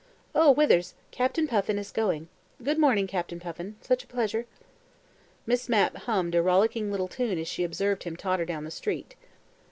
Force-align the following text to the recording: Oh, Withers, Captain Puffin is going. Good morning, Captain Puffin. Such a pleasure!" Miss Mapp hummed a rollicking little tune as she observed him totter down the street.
Oh, 0.33 0.49
Withers, 0.49 0.95
Captain 1.11 1.47
Puffin 1.47 1.77
is 1.77 1.91
going. 1.91 2.27
Good 2.63 2.79
morning, 2.79 3.05
Captain 3.05 3.39
Puffin. 3.39 3.75
Such 3.81 4.03
a 4.03 4.07
pleasure!" 4.07 4.47
Miss 5.45 5.69
Mapp 5.69 5.95
hummed 5.95 6.33
a 6.33 6.41
rollicking 6.41 6.89
little 6.89 7.07
tune 7.07 7.37
as 7.37 7.47
she 7.47 7.63
observed 7.63 8.01
him 8.01 8.15
totter 8.15 8.45
down 8.45 8.63
the 8.63 8.71
street. 8.71 9.13